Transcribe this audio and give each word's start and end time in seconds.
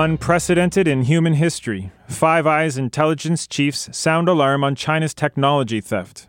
Unprecedented 0.00 0.88
in 0.88 1.02
human 1.02 1.34
history. 1.34 1.92
Five 2.08 2.46
Eyes 2.46 2.78
intelligence 2.78 3.46
chiefs 3.46 3.94
sound 3.94 4.30
alarm 4.30 4.64
on 4.64 4.74
China's 4.74 5.12
technology 5.12 5.82
theft. 5.82 6.26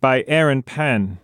By 0.00 0.22
Aaron 0.28 0.62
Pan. 0.62 1.18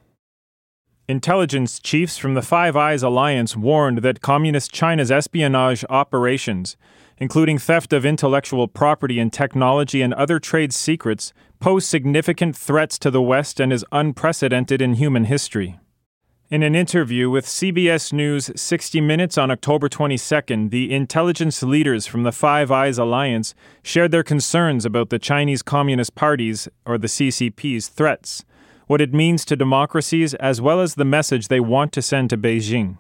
Intelligence 1.06 1.78
chiefs 1.78 2.18
from 2.18 2.34
the 2.34 2.42
Five 2.42 2.74
Eyes 2.74 3.04
alliance 3.04 3.56
warned 3.56 3.98
that 3.98 4.20
Communist 4.20 4.72
China's 4.72 5.12
espionage 5.12 5.84
operations, 5.88 6.76
including 7.18 7.58
theft 7.58 7.92
of 7.92 8.04
intellectual 8.04 8.66
property 8.66 9.20
and 9.20 9.32
technology 9.32 10.02
and 10.02 10.12
other 10.14 10.40
trade 10.40 10.72
secrets, 10.72 11.32
pose 11.60 11.86
significant 11.86 12.56
threats 12.56 12.98
to 12.98 13.08
the 13.08 13.22
West 13.22 13.60
and 13.60 13.72
is 13.72 13.86
unprecedented 13.92 14.82
in 14.82 14.94
human 14.94 15.26
history. 15.26 15.78
In 16.50 16.62
an 16.62 16.74
interview 16.74 17.30
with 17.30 17.46
CBS 17.46 18.12
News 18.12 18.50
60 18.54 19.00
Minutes 19.00 19.38
on 19.38 19.50
October 19.50 19.88
22nd, 19.88 20.68
the 20.68 20.92
intelligence 20.92 21.62
leaders 21.62 22.06
from 22.06 22.22
the 22.22 22.32
Five 22.32 22.70
Eyes 22.70 22.98
Alliance 22.98 23.54
shared 23.82 24.10
their 24.10 24.22
concerns 24.22 24.84
about 24.84 25.08
the 25.08 25.18
Chinese 25.18 25.62
Communist 25.62 26.14
Party's, 26.14 26.68
or 26.84 26.98
the 26.98 27.06
CCP's, 27.06 27.88
threats, 27.88 28.44
what 28.88 29.00
it 29.00 29.14
means 29.14 29.46
to 29.46 29.56
democracies, 29.56 30.34
as 30.34 30.60
well 30.60 30.82
as 30.82 30.96
the 30.96 31.04
message 31.06 31.48
they 31.48 31.60
want 31.60 31.92
to 31.92 32.02
send 32.02 32.28
to 32.28 32.36
Beijing. 32.36 32.98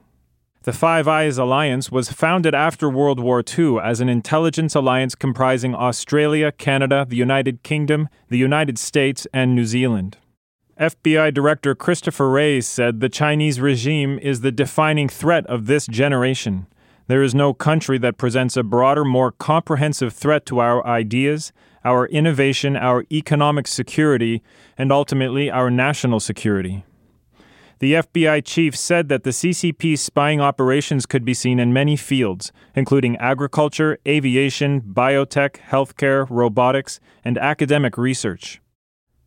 The 0.62 0.72
Five 0.72 1.06
Eyes 1.06 1.36
Alliance 1.36 1.92
was 1.92 2.10
founded 2.10 2.54
after 2.54 2.88
World 2.88 3.20
War 3.20 3.44
II 3.46 3.78
as 3.78 4.00
an 4.00 4.08
intelligence 4.08 4.74
alliance 4.74 5.14
comprising 5.14 5.74
Australia, 5.74 6.50
Canada, 6.50 7.04
the 7.06 7.16
United 7.16 7.62
Kingdom, 7.62 8.08
the 8.30 8.38
United 8.38 8.78
States, 8.78 9.26
and 9.34 9.54
New 9.54 9.66
Zealand. 9.66 10.16
FBI 10.80 11.32
Director 11.32 11.76
Christopher 11.76 12.28
Wray 12.28 12.60
said 12.60 12.98
the 12.98 13.08
Chinese 13.08 13.60
regime 13.60 14.18
is 14.18 14.40
the 14.40 14.50
defining 14.50 15.08
threat 15.08 15.46
of 15.46 15.66
this 15.66 15.86
generation. 15.86 16.66
There 17.06 17.22
is 17.22 17.32
no 17.32 17.54
country 17.54 17.96
that 17.98 18.16
presents 18.16 18.56
a 18.56 18.64
broader, 18.64 19.04
more 19.04 19.30
comprehensive 19.30 20.12
threat 20.12 20.44
to 20.46 20.58
our 20.58 20.84
ideas, 20.84 21.52
our 21.84 22.06
innovation, 22.06 22.76
our 22.76 23.04
economic 23.12 23.68
security, 23.68 24.42
and 24.76 24.90
ultimately 24.90 25.48
our 25.48 25.70
national 25.70 26.18
security. 26.18 26.84
The 27.78 27.94
FBI 27.94 28.44
chief 28.44 28.74
said 28.74 29.08
that 29.10 29.22
the 29.22 29.30
CCP's 29.30 30.00
spying 30.00 30.40
operations 30.40 31.06
could 31.06 31.24
be 31.24 31.34
seen 31.34 31.60
in 31.60 31.72
many 31.72 31.94
fields, 31.94 32.50
including 32.74 33.16
agriculture, 33.18 33.98
aviation, 34.08 34.80
biotech, 34.80 35.56
healthcare, 35.68 36.26
robotics, 36.28 36.98
and 37.24 37.38
academic 37.38 37.96
research. 37.96 38.60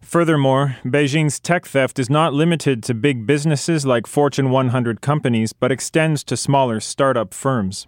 Furthermore, 0.02 0.78
Beijing's 0.86 1.40
tech 1.40 1.66
theft 1.66 2.00
is 2.00 2.10
not 2.10 2.34
limited 2.34 2.82
to 2.84 2.94
big 2.94 3.26
businesses 3.26 3.86
like 3.86 4.08
Fortune 4.08 4.50
100 4.50 5.02
companies, 5.02 5.54
but 5.54 5.72
extends 5.72 6.24
to 6.26 6.38
smaller 6.38 6.80
startup 6.80 7.34
firms. 7.34 7.88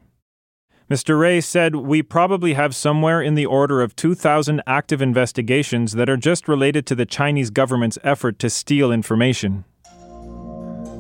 Mr. 0.89 1.19
Wray 1.19 1.39
said, 1.39 1.75
We 1.75 2.02
probably 2.02 2.53
have 2.55 2.75
somewhere 2.75 3.21
in 3.21 3.35
the 3.35 3.45
order 3.45 3.80
of 3.81 3.95
2,000 3.95 4.61
active 4.65 5.03
investigations 5.03 5.93
that 5.93 6.09
are 6.09 6.17
just 6.17 6.47
related 6.47 6.87
to 6.87 6.95
the 6.95 7.05
Chinese 7.05 7.52
government's 7.52 7.99
effort 8.03 8.39
to 8.39 8.49
steal 8.49 8.91
information. 8.91 9.65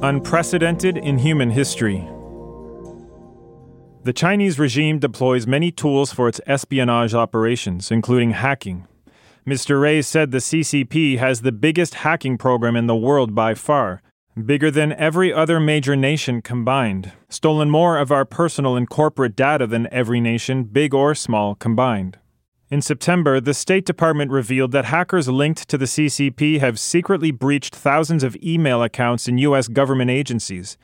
Unprecedented 0.03 0.95
in 0.95 1.17
human 1.17 1.49
history. 1.49 2.07
The 4.03 4.13
Chinese 4.13 4.59
regime 4.59 4.99
deploys 4.99 5.47
many 5.47 5.71
tools 5.71 6.13
for 6.13 6.27
its 6.29 6.39
espionage 6.45 7.15
operations, 7.15 7.91
including 7.91 8.31
hacking, 8.31 8.87
Mr. 9.49 9.81
Wray 9.81 9.99
said 10.03 10.29
the 10.29 10.37
CCP 10.37 11.17
has 11.17 11.41
the 11.41 11.51
biggest 11.51 11.95
hacking 11.95 12.37
program 12.37 12.75
in 12.75 12.85
the 12.85 12.95
world 12.95 13.33
by 13.33 13.55
far, 13.55 13.99
bigger 14.45 14.69
than 14.69 14.93
every 14.93 15.33
other 15.33 15.59
major 15.59 15.95
nation 15.95 16.39
combined, 16.39 17.13
stolen 17.29 17.67
more 17.67 17.97
of 17.97 18.11
our 18.11 18.25
personal 18.25 18.75
and 18.75 18.87
corporate 18.87 19.35
data 19.35 19.65
than 19.65 19.91
every 19.91 20.21
nation, 20.21 20.65
big 20.65 20.93
or 20.93 21.15
small, 21.15 21.55
combined. 21.55 22.19
In 22.69 22.83
September, 22.83 23.41
the 23.41 23.55
State 23.55 23.87
Department 23.87 24.29
revealed 24.29 24.71
that 24.73 24.85
hackers 24.85 25.27
linked 25.27 25.67
to 25.69 25.79
the 25.79 25.85
CCP 25.85 26.59
have 26.59 26.79
secretly 26.79 27.31
breached 27.31 27.75
thousands 27.75 28.23
of 28.23 28.37
email 28.43 28.83
accounts 28.83 29.27
in 29.27 29.39
U.S. 29.39 29.67
government 29.67 30.11
agencies, 30.11 30.77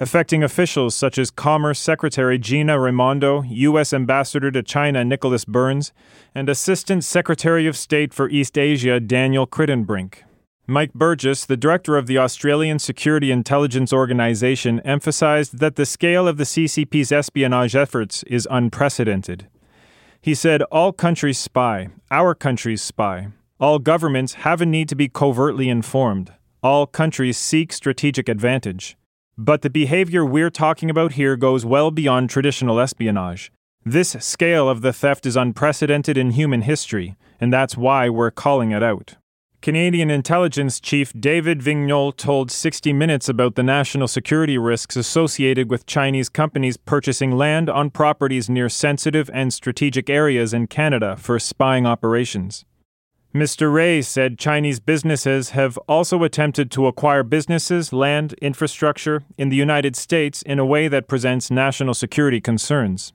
affecting 0.00 0.42
officials 0.42 0.94
such 0.94 1.18
as 1.18 1.30
Commerce 1.30 1.78
Secretary 1.78 2.38
Gina 2.38 2.78
Raimondo, 2.78 3.42
U.S. 3.42 3.92
Ambassador 3.92 4.50
to 4.50 4.62
China 4.62 5.04
Nicholas 5.04 5.44
Burns, 5.44 5.92
and 6.34 6.48
Assistant 6.48 7.04
Secretary 7.04 7.66
of 7.66 7.76
State 7.76 8.14
for 8.14 8.28
East 8.28 8.56
Asia 8.56 9.00
Daniel 9.00 9.46
Kritenbrink. 9.46 10.22
Mike 10.70 10.92
Burgess, 10.92 11.46
the 11.46 11.56
director 11.56 11.96
of 11.96 12.06
the 12.06 12.18
Australian 12.18 12.78
Security 12.78 13.30
Intelligence 13.30 13.90
Organization, 13.90 14.80
emphasized 14.80 15.60
that 15.60 15.76
the 15.76 15.86
scale 15.86 16.28
of 16.28 16.36
the 16.36 16.44
CCP's 16.44 17.10
espionage 17.10 17.74
efforts 17.74 18.22
is 18.24 18.46
unprecedented. 18.50 19.48
He 20.20 20.34
said, 20.34 20.60
All 20.64 20.92
countries 20.92 21.38
spy, 21.38 21.88
our 22.10 22.34
countries 22.34 22.82
spy. 22.82 23.28
All 23.58 23.78
governments 23.78 24.34
have 24.34 24.60
a 24.60 24.66
need 24.66 24.90
to 24.90 24.94
be 24.94 25.08
covertly 25.08 25.70
informed. 25.70 26.34
All 26.62 26.86
countries 26.86 27.38
seek 27.38 27.72
strategic 27.72 28.28
advantage. 28.28 28.97
But 29.40 29.62
the 29.62 29.70
behavior 29.70 30.24
we're 30.24 30.50
talking 30.50 30.90
about 30.90 31.12
here 31.12 31.36
goes 31.36 31.64
well 31.64 31.92
beyond 31.92 32.28
traditional 32.28 32.80
espionage. 32.80 33.52
This 33.84 34.16
scale 34.18 34.68
of 34.68 34.80
the 34.80 34.92
theft 34.92 35.26
is 35.26 35.36
unprecedented 35.36 36.18
in 36.18 36.32
human 36.32 36.62
history, 36.62 37.14
and 37.40 37.52
that's 37.52 37.76
why 37.76 38.08
we're 38.08 38.32
calling 38.32 38.72
it 38.72 38.82
out. 38.82 39.14
Canadian 39.62 40.10
intelligence 40.10 40.80
chief 40.80 41.12
David 41.12 41.60
Vigneault 41.60 42.16
told 42.16 42.50
60 42.50 42.92
Minutes 42.92 43.28
about 43.28 43.54
the 43.54 43.62
national 43.62 44.08
security 44.08 44.58
risks 44.58 44.96
associated 44.96 45.70
with 45.70 45.86
Chinese 45.86 46.28
companies 46.28 46.76
purchasing 46.76 47.30
land 47.30 47.70
on 47.70 47.90
properties 47.90 48.50
near 48.50 48.68
sensitive 48.68 49.30
and 49.32 49.54
strategic 49.54 50.10
areas 50.10 50.52
in 50.52 50.66
Canada 50.66 51.14
for 51.16 51.38
spying 51.38 51.86
operations. 51.86 52.64
Mr. 53.34 53.70
Wray 53.70 54.00
said 54.00 54.38
Chinese 54.38 54.80
businesses 54.80 55.50
have 55.50 55.76
also 55.86 56.22
attempted 56.22 56.70
to 56.70 56.86
acquire 56.86 57.22
businesses, 57.22 57.92
land, 57.92 58.32
infrastructure 58.40 59.22
in 59.36 59.50
the 59.50 59.56
United 59.56 59.94
States 59.94 60.40
in 60.42 60.58
a 60.58 60.64
way 60.64 60.88
that 60.88 61.08
presents 61.08 61.50
national 61.50 61.92
security 61.92 62.40
concerns. 62.40 63.12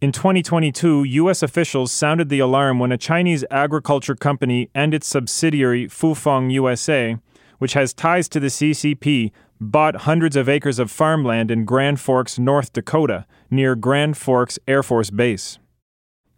In 0.00 0.12
2022, 0.12 1.02
U.S. 1.02 1.42
officials 1.42 1.90
sounded 1.90 2.28
the 2.28 2.38
alarm 2.38 2.78
when 2.78 2.92
a 2.92 2.98
Chinese 2.98 3.44
agriculture 3.50 4.14
company 4.14 4.70
and 4.72 4.94
its 4.94 5.08
subsidiary 5.08 5.88
Fufeng 5.88 6.52
USA, 6.52 7.16
which 7.58 7.72
has 7.72 7.92
ties 7.92 8.28
to 8.28 8.38
the 8.38 8.46
CCP, 8.46 9.32
bought 9.60 10.02
hundreds 10.02 10.36
of 10.36 10.48
acres 10.48 10.78
of 10.78 10.92
farmland 10.92 11.50
in 11.50 11.64
Grand 11.64 11.98
Forks, 11.98 12.38
North 12.38 12.72
Dakota, 12.72 13.26
near 13.50 13.74
Grand 13.74 14.16
Forks 14.16 14.60
Air 14.68 14.84
Force 14.84 15.10
Base. 15.10 15.58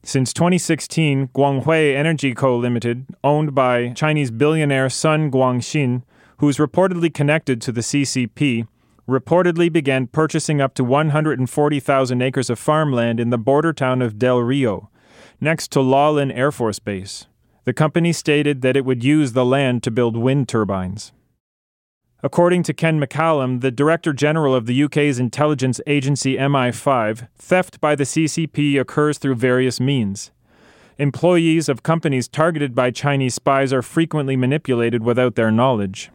Since 0.06 0.32
2016, 0.34 1.30
Guanghui 1.34 1.96
Energy 1.96 2.32
Co. 2.32 2.56
Limited, 2.56 3.06
owned 3.24 3.56
by 3.56 3.88
Chinese 3.88 4.30
billionaire 4.30 4.88
Sun 4.88 5.32
Guangxin, 5.32 6.04
who's 6.38 6.58
reportedly 6.58 7.12
connected 7.12 7.60
to 7.62 7.72
the 7.72 7.80
CCP, 7.80 8.68
reportedly 9.08 9.70
began 9.70 10.06
purchasing 10.06 10.60
up 10.60 10.74
to 10.74 10.84
140,000 10.84 12.22
acres 12.22 12.48
of 12.48 12.56
farmland 12.56 13.18
in 13.18 13.30
the 13.30 13.36
border 13.36 13.72
town 13.72 14.00
of 14.00 14.16
Del 14.16 14.38
Rio, 14.38 14.90
next 15.41 15.72
to 15.72 15.80
Laughlin 15.80 16.30
Air 16.30 16.52
Force 16.52 16.78
Base. 16.78 17.26
The 17.64 17.72
company 17.72 18.12
stated 18.12 18.62
that 18.62 18.76
it 18.76 18.84
would 18.84 19.02
use 19.02 19.32
the 19.32 19.44
land 19.44 19.82
to 19.82 19.91
build 19.91 20.16
wind 20.16 20.48
turbines. 20.48 21.10
According 22.26 22.64
to 22.64 22.74
Ken 22.74 23.00
McCallum, 23.00 23.60
the 23.60 23.70
Director 23.70 24.12
General 24.12 24.52
of 24.52 24.66
the 24.66 24.82
UK's 24.82 25.20
intelligence 25.20 25.80
agency 25.86 26.36
MI5, 26.36 27.28
theft 27.36 27.80
by 27.80 27.94
the 27.94 28.02
CCP 28.02 28.80
occurs 28.80 29.18
through 29.18 29.36
various 29.36 29.78
means. 29.78 30.32
Employees 30.98 31.68
of 31.68 31.84
companies 31.84 32.26
targeted 32.26 32.74
by 32.74 32.90
Chinese 32.90 33.36
spies 33.36 33.72
are 33.72 33.80
frequently 33.80 34.34
manipulated 34.34 35.04
without 35.04 35.36
their 35.36 35.52
knowledge. 35.52 36.10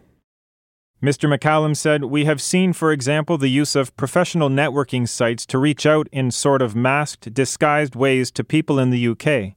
Mr. 1.01 1.33
McCallum 1.33 1.77
said, 1.77 2.03
We 2.03 2.25
have 2.25 2.41
seen, 2.41 2.73
for 2.73 2.91
example, 2.91 3.37
the 3.37 3.47
use 3.47 3.73
of 3.73 3.95
professional 3.95 4.49
networking 4.49 5.07
sites 5.07 5.45
to 5.45 5.57
reach 5.57 5.85
out 5.85 6.09
in 6.11 6.29
sort 6.29 6.61
of 6.61 6.75
masked, 6.75 7.33
disguised 7.33 7.95
ways 7.95 8.31
to 8.31 8.43
people 8.43 8.79
in 8.79 8.89
the 8.89 9.07
UK, 9.07 9.55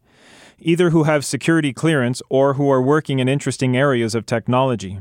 either 0.60 0.90
who 0.90 1.02
have 1.02 1.24
security 1.24 1.72
clearance 1.72 2.22
or 2.28 2.54
who 2.54 2.70
are 2.70 2.80
working 2.80 3.18
in 3.18 3.28
interesting 3.28 3.76
areas 3.76 4.14
of 4.14 4.24
technology. 4.24 5.00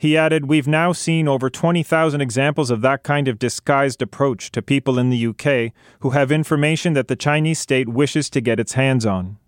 He 0.00 0.16
added, 0.16 0.46
We've 0.46 0.68
now 0.68 0.92
seen 0.92 1.26
over 1.26 1.50
20,000 1.50 2.20
examples 2.20 2.70
of 2.70 2.82
that 2.82 3.02
kind 3.02 3.26
of 3.26 3.38
disguised 3.38 4.00
approach 4.00 4.52
to 4.52 4.62
people 4.62 4.96
in 4.96 5.10
the 5.10 5.26
UK 5.26 5.72
who 6.00 6.10
have 6.10 6.30
information 6.30 6.92
that 6.92 7.08
the 7.08 7.16
Chinese 7.16 7.58
state 7.58 7.88
wishes 7.88 8.30
to 8.30 8.40
get 8.40 8.60
its 8.60 8.74
hands 8.74 9.04
on. 9.04 9.38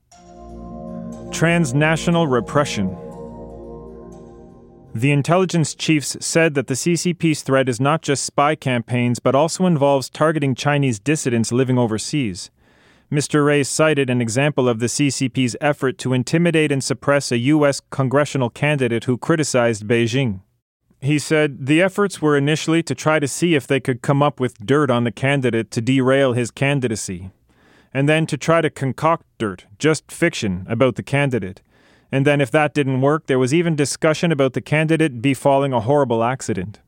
Transnational 1.30 2.26
repression. 2.26 2.96
The 4.92 5.12
intelligence 5.12 5.76
chiefs 5.76 6.16
said 6.18 6.54
that 6.54 6.66
the 6.66 6.74
CCP's 6.74 7.42
threat 7.42 7.68
is 7.68 7.80
not 7.80 8.02
just 8.02 8.24
spy 8.24 8.56
campaigns, 8.56 9.20
but 9.20 9.36
also 9.36 9.66
involves 9.66 10.10
targeting 10.10 10.56
Chinese 10.56 10.98
dissidents 10.98 11.52
living 11.52 11.78
overseas. 11.78 12.50
Mr. 13.10 13.44
Wray 13.44 13.64
cited 13.64 14.08
an 14.08 14.20
example 14.20 14.68
of 14.68 14.78
the 14.78 14.86
CCP's 14.86 15.56
effort 15.60 15.98
to 15.98 16.12
intimidate 16.12 16.70
and 16.70 16.82
suppress 16.82 17.32
a 17.32 17.38
U.S. 17.38 17.80
congressional 17.90 18.50
candidate 18.50 19.04
who 19.04 19.18
criticized 19.18 19.88
Beijing. 19.88 20.42
He 21.00 21.18
said 21.18 21.66
the 21.66 21.82
efforts 21.82 22.22
were 22.22 22.36
initially 22.36 22.84
to 22.84 22.94
try 22.94 23.18
to 23.18 23.26
see 23.26 23.56
if 23.56 23.66
they 23.66 23.80
could 23.80 24.00
come 24.00 24.22
up 24.22 24.38
with 24.38 24.64
dirt 24.64 24.92
on 24.92 25.02
the 25.02 25.10
candidate 25.10 25.72
to 25.72 25.80
derail 25.80 26.34
his 26.34 26.52
candidacy, 26.52 27.30
and 27.92 28.08
then 28.08 28.26
to 28.26 28.36
try 28.36 28.60
to 28.60 28.70
concoct 28.70 29.26
dirt, 29.38 29.66
just 29.78 30.12
fiction, 30.12 30.64
about 30.68 30.94
the 30.94 31.02
candidate. 31.02 31.62
And 32.12 32.24
then, 32.24 32.40
if 32.40 32.52
that 32.52 32.74
didn't 32.74 33.00
work, 33.00 33.26
there 33.26 33.38
was 33.40 33.54
even 33.54 33.74
discussion 33.74 34.30
about 34.30 34.52
the 34.52 34.60
candidate 34.60 35.20
befalling 35.20 35.72
a 35.72 35.80
horrible 35.80 36.22
accident. 36.22 36.80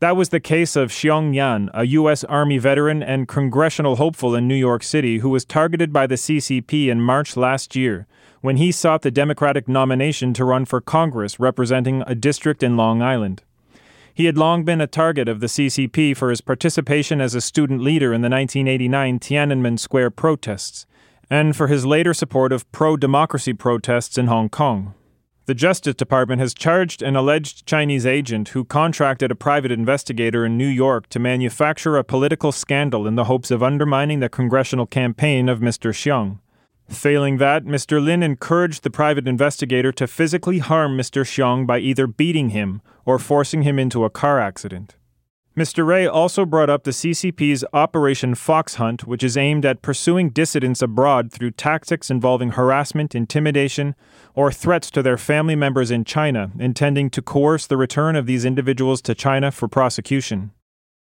That 0.00 0.16
was 0.16 0.30
the 0.30 0.40
case 0.40 0.76
of 0.76 0.90
Xiong 0.90 1.34
Yan, 1.34 1.70
a 1.72 1.84
U.S. 1.86 2.24
Army 2.24 2.58
veteran 2.58 3.02
and 3.02 3.28
congressional 3.28 3.96
hopeful 3.96 4.34
in 4.34 4.48
New 4.48 4.54
York 4.54 4.82
City 4.82 5.18
who 5.18 5.30
was 5.30 5.44
targeted 5.44 5.92
by 5.92 6.06
the 6.06 6.16
CCP 6.16 6.88
in 6.88 7.00
March 7.00 7.36
last 7.36 7.76
year 7.76 8.06
when 8.40 8.56
he 8.56 8.70
sought 8.70 9.02
the 9.02 9.10
Democratic 9.10 9.68
nomination 9.68 10.34
to 10.34 10.44
run 10.44 10.64
for 10.64 10.80
Congress 10.80 11.40
representing 11.40 12.02
a 12.06 12.14
district 12.14 12.62
in 12.62 12.76
Long 12.76 13.00
Island. 13.00 13.42
He 14.12 14.26
had 14.26 14.36
long 14.36 14.64
been 14.64 14.80
a 14.80 14.86
target 14.86 15.28
of 15.28 15.40
the 15.40 15.46
CCP 15.46 16.16
for 16.16 16.30
his 16.30 16.40
participation 16.40 17.20
as 17.20 17.34
a 17.34 17.40
student 17.40 17.80
leader 17.80 18.12
in 18.12 18.20
the 18.20 18.28
1989 18.28 19.18
Tiananmen 19.18 19.78
Square 19.78 20.10
protests 20.10 20.86
and 21.30 21.56
for 21.56 21.68
his 21.68 21.86
later 21.86 22.12
support 22.12 22.52
of 22.52 22.70
pro 22.70 22.96
democracy 22.96 23.54
protests 23.54 24.18
in 24.18 24.26
Hong 24.26 24.48
Kong. 24.48 24.94
The 25.46 25.54
Justice 25.54 25.94
Department 25.94 26.40
has 26.40 26.54
charged 26.54 27.02
an 27.02 27.16
alleged 27.16 27.66
Chinese 27.66 28.06
agent 28.06 28.48
who 28.48 28.64
contracted 28.64 29.30
a 29.30 29.34
private 29.34 29.70
investigator 29.70 30.46
in 30.46 30.56
New 30.56 30.66
York 30.66 31.06
to 31.10 31.18
manufacture 31.18 31.98
a 31.98 32.04
political 32.04 32.50
scandal 32.50 33.06
in 33.06 33.16
the 33.16 33.24
hopes 33.24 33.50
of 33.50 33.62
undermining 33.62 34.20
the 34.20 34.30
congressional 34.30 34.86
campaign 34.86 35.50
of 35.50 35.60
Mr. 35.60 35.92
Xiong. 35.92 36.38
Failing 36.88 37.36
that, 37.36 37.64
Mr. 37.64 38.02
Lin 38.02 38.22
encouraged 38.22 38.84
the 38.84 38.90
private 38.90 39.28
investigator 39.28 39.92
to 39.92 40.06
physically 40.06 40.60
harm 40.60 40.96
Mr. 40.96 41.24
Xiong 41.24 41.66
by 41.66 41.78
either 41.78 42.06
beating 42.06 42.50
him 42.50 42.80
or 43.04 43.18
forcing 43.18 43.62
him 43.62 43.78
into 43.78 44.04
a 44.04 44.10
car 44.10 44.40
accident. 44.40 44.96
Mr. 45.56 45.86
Wray 45.86 46.04
also 46.04 46.44
brought 46.44 46.68
up 46.68 46.82
the 46.82 46.90
CCP's 46.90 47.64
Operation 47.72 48.34
Fox 48.34 48.74
Hunt, 48.74 49.06
which 49.06 49.22
is 49.22 49.36
aimed 49.36 49.64
at 49.64 49.82
pursuing 49.82 50.30
dissidents 50.30 50.82
abroad 50.82 51.30
through 51.30 51.52
tactics 51.52 52.10
involving 52.10 52.52
harassment, 52.52 53.14
intimidation, 53.14 53.94
or 54.34 54.50
threats 54.50 54.90
to 54.90 55.00
their 55.00 55.16
family 55.16 55.54
members 55.54 55.92
in 55.92 56.04
China, 56.04 56.50
intending 56.58 57.08
to 57.10 57.22
coerce 57.22 57.68
the 57.68 57.76
return 57.76 58.16
of 58.16 58.26
these 58.26 58.44
individuals 58.44 59.00
to 59.02 59.14
China 59.14 59.52
for 59.52 59.68
prosecution. 59.68 60.50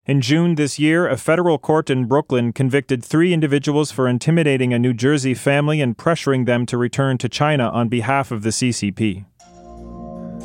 In 0.07 0.21
June 0.21 0.55
this 0.55 0.79
year, 0.79 1.07
a 1.07 1.17
federal 1.17 1.59
court 1.59 1.91
in 1.91 2.05
Brooklyn 2.05 2.51
convicted 2.51 3.05
three 3.05 3.33
individuals 3.33 3.91
for 3.91 4.07
intimidating 4.07 4.73
a 4.73 4.79
New 4.79 4.95
Jersey 4.95 5.35
family 5.35 5.81
and 5.81 5.95
pressuring 5.95 6.47
them 6.47 6.65
to 6.65 6.77
return 6.79 7.19
to 7.19 7.29
China 7.29 7.69
on 7.69 7.89
behalf 7.89 8.31
of 8.31 8.41
the 8.41 8.49
CCP. 8.49 9.25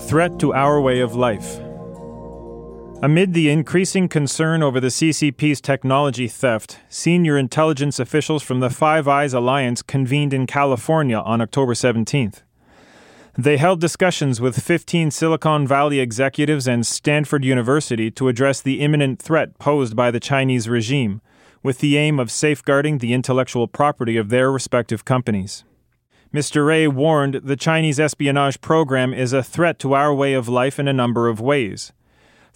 Threat 0.06 0.38
to 0.40 0.52
our 0.52 0.78
way 0.78 1.00
of 1.00 1.14
life. 1.14 1.58
Amid 3.02 3.34
the 3.34 3.50
increasing 3.50 4.08
concern 4.08 4.62
over 4.62 4.80
the 4.80 4.88
CCP's 4.88 5.60
technology 5.60 6.28
theft, 6.28 6.80
senior 6.88 7.36
intelligence 7.36 8.00
officials 8.00 8.42
from 8.42 8.60
the 8.60 8.70
Five 8.70 9.06
Eyes 9.06 9.34
Alliance 9.34 9.82
convened 9.82 10.32
in 10.32 10.46
California 10.46 11.18
on 11.18 11.42
October 11.42 11.74
17th. 11.74 12.42
They 13.36 13.58
held 13.58 13.82
discussions 13.82 14.40
with 14.40 14.62
15 14.62 15.10
Silicon 15.10 15.66
Valley 15.66 16.00
executives 16.00 16.66
and 16.66 16.86
Stanford 16.86 17.44
University 17.44 18.10
to 18.12 18.28
address 18.28 18.62
the 18.62 18.80
imminent 18.80 19.20
threat 19.20 19.58
posed 19.58 19.94
by 19.94 20.10
the 20.10 20.18
Chinese 20.18 20.66
regime, 20.66 21.20
with 21.62 21.80
the 21.80 21.98
aim 21.98 22.18
of 22.18 22.30
safeguarding 22.30 22.98
the 22.98 23.12
intellectual 23.12 23.68
property 23.68 24.16
of 24.16 24.30
their 24.30 24.50
respective 24.50 25.04
companies. 25.04 25.64
Mr. 26.32 26.66
Wray 26.66 26.88
warned 26.88 27.34
the 27.44 27.56
Chinese 27.56 28.00
espionage 28.00 28.62
program 28.62 29.12
is 29.12 29.34
a 29.34 29.42
threat 29.42 29.78
to 29.80 29.92
our 29.92 30.14
way 30.14 30.32
of 30.32 30.48
life 30.48 30.78
in 30.78 30.88
a 30.88 30.94
number 30.94 31.28
of 31.28 31.42
ways. 31.42 31.92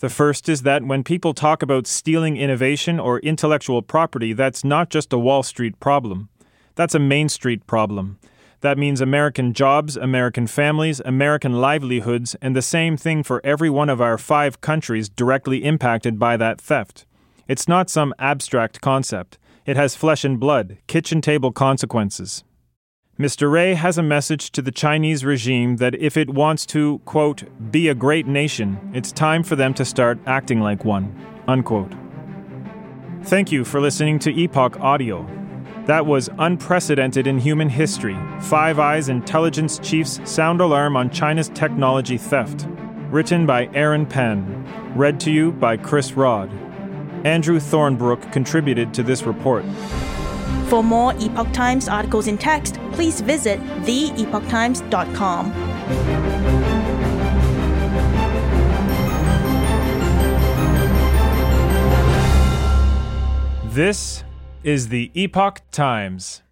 The 0.01 0.09
first 0.09 0.49
is 0.49 0.63
that 0.63 0.83
when 0.83 1.05
people 1.05 1.35
talk 1.35 1.63
about 1.63 1.87
stealing 1.87 2.39
innovation 2.39 2.99
or 2.99 3.19
intellectual 3.21 3.83
property, 3.83 4.33
that's 4.33 4.65
not 4.65 4.89
just 4.89 5.13
a 5.13 5.19
Wall 5.19 5.43
Street 5.43 5.79
problem. 5.79 6.31
That's 6.75 6.95
a 6.95 6.99
Main 6.99 7.29
Street 7.29 7.67
problem. 7.67 8.19
That 8.63 8.79
means 8.79 9.03
American 9.03 9.53
jobs, 9.53 9.99
American 9.99 10.47
families, 10.47 11.01
American 11.05 11.61
livelihoods, 11.61 12.35
and 12.41 12.57
the 12.57 12.63
same 12.63 12.97
thing 12.97 13.23
for 13.23 13.43
every 13.45 13.69
one 13.69 13.91
of 13.91 14.01
our 14.01 14.17
five 14.17 14.63
countries 14.63 15.11
directly 15.11 15.65
impacted 15.65 16.19
by 16.19 16.39
that 16.39 16.63
theft. 16.63 17.05
It's 17.47 17.69
not 17.69 17.91
some 17.91 18.15
abstract 18.19 18.81
concept. 18.81 19.39
It 19.67 19.77
has 19.77 19.97
flesh 19.97 20.25
and 20.25 20.41
blood, 20.41 20.79
kitchen 20.87 21.21
table 21.21 21.53
consequences. 21.53 22.43
Mr. 23.21 23.53
Wray 23.53 23.75
has 23.75 23.99
a 23.99 24.03
message 24.03 24.51
to 24.51 24.63
the 24.63 24.73
Chinese 24.73 25.27
regime 25.27 25.77
that 25.77 25.95
if 25.97 26.17
it 26.17 26.31
wants 26.31 26.65
to, 26.65 27.01
quote, 27.05 27.45
be 27.71 27.87
a 27.87 27.95
great 27.95 28.27
nation, 28.27 28.79
it's 28.95 29.13
time 29.13 29.43
for 29.43 29.57
them 29.57 29.75
to 29.75 29.85
start 29.85 30.19
acting 30.25 30.59
like 30.59 30.87
one, 30.87 31.15
unquote. 31.47 31.93
Thank 33.25 33.53
you 33.53 33.63
for 33.63 33.79
listening 33.79 34.21
to 34.21 34.33
Epoch 34.33 34.81
Audio. 34.81 35.29
That 35.85 36.07
was 36.07 36.31
unprecedented 36.39 37.27
in 37.27 37.39
human 37.39 37.69
history. 37.69 38.17
Five 38.41 38.79
Eyes 38.79 39.11
Intelligence 39.11 39.79
Chief's 39.81 40.19
sound 40.25 40.63
alarm 40.63 40.97
on 40.97 41.11
China's 41.11 41.51
technology 41.51 42.17
theft. 42.17 42.67
Written 43.11 43.45
by 43.45 43.69
Aaron 43.75 44.07
Penn. 44.07 44.67
Read 44.97 45.21
to 45.21 45.31
you 45.31 45.53
by 45.53 45.77
Chris 45.77 46.15
Rod. 46.15 46.51
Andrew 47.27 47.61
Thornebrooke 47.61 48.33
contributed 48.33 48.95
to 48.95 49.03
this 49.03 49.25
report. 49.25 49.67
For 50.71 50.85
more 50.85 51.15
Epoch 51.19 51.53
Times 51.53 51.89
articles 51.89 52.29
in 52.29 52.39
text, 52.39 52.77
please 52.93 53.21
visit 53.21 53.59
theepochtimes.com. 53.83 55.51
This 63.71 64.23
is 64.63 64.89
the 64.89 65.11
Epoch 65.15 65.61
Times. 65.73 66.43